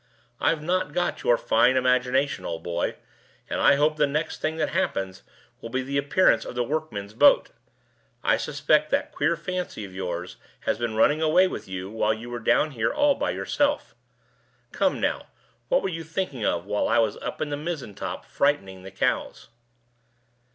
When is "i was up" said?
16.87-17.39